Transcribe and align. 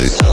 It's 0.00 0.27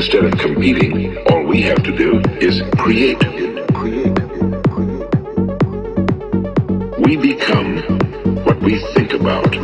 Instead 0.00 0.24
of 0.24 0.38
competing, 0.38 1.18
all 1.28 1.44
we 1.44 1.60
have 1.60 1.82
to 1.82 1.94
do 1.94 2.22
is 2.40 2.62
create. 2.78 3.22
We 7.04 7.18
become 7.18 7.76
what 8.46 8.58
we 8.62 8.80
think 8.94 9.12
about. 9.12 9.54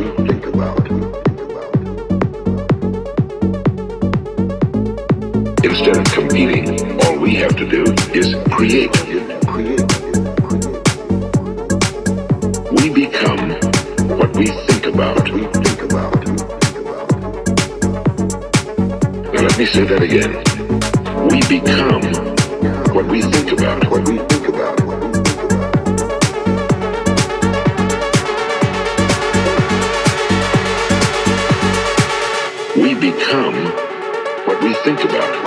Instead 5.63 5.97
of 5.97 6.05
competing, 6.13 7.01
all 7.01 7.17
we 7.17 7.33
have 7.37 7.55
to 7.55 7.67
do 7.67 7.85
is 8.13 8.35
create. 8.51 9.16
say 19.67 19.83
that 19.83 20.01
again. 20.01 20.31
We 21.29 21.41
become 21.59 22.01
what 22.95 23.05
we 23.07 23.21
think 23.21 23.51
about, 23.51 23.89
what 23.91 24.07
we 24.07 24.17
think 24.17 24.47
about. 24.47 24.79
We 32.77 32.93
become 32.95 33.55
what 34.45 34.63
we 34.63 34.73
think 34.85 35.03
about. 35.03 35.46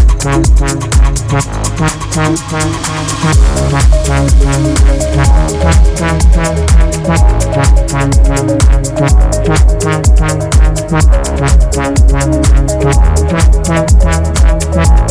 Thank 14.73 15.10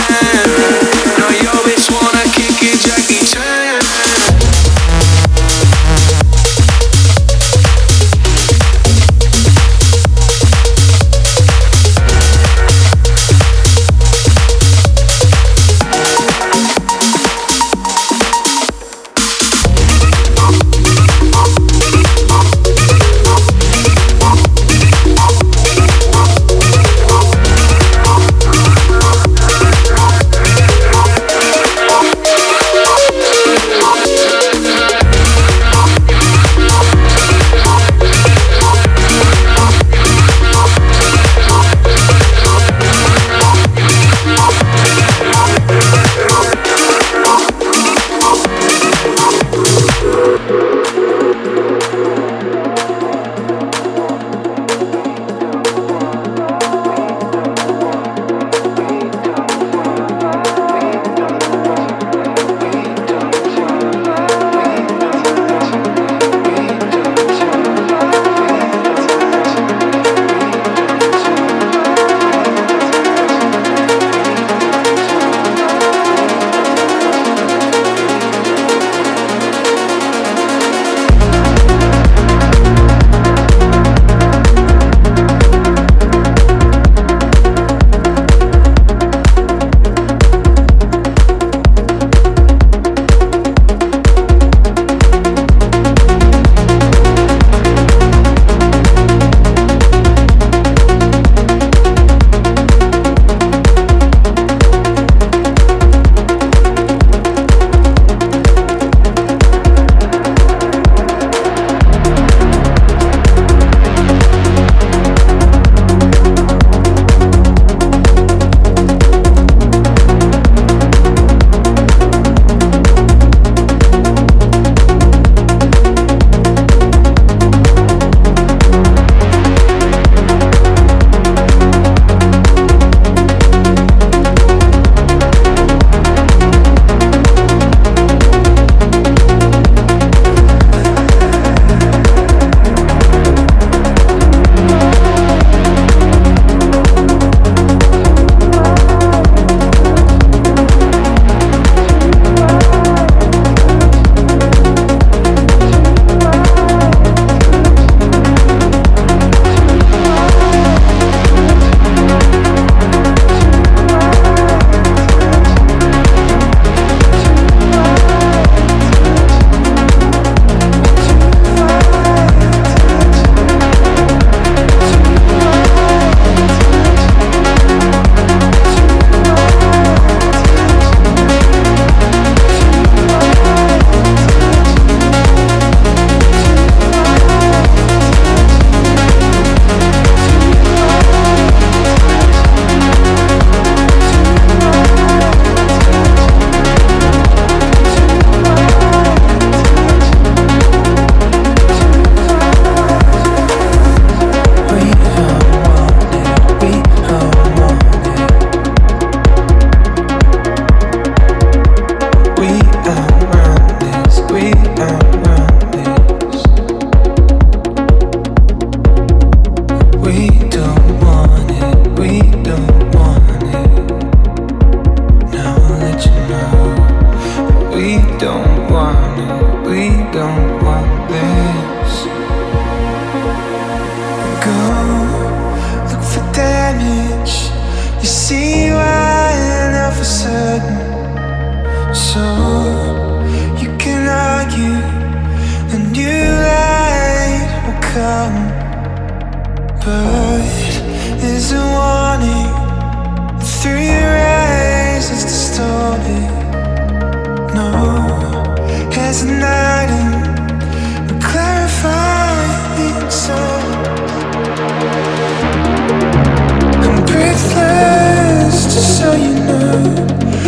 I'm 269.73 270.40